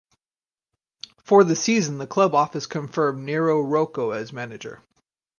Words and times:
For 1.23 1.43
the 1.43 1.55
season 1.55 1.99
the 1.99 2.07
club 2.07 2.33
office 2.33 2.65
confirmed 2.65 3.19
Nereo 3.23 3.61
Rocco 3.61 4.09
as 4.09 4.33
manager. 4.33 4.81